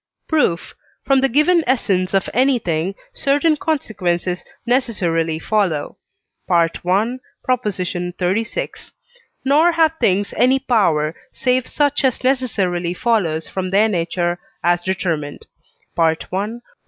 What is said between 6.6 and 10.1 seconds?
xxxvi.), nor have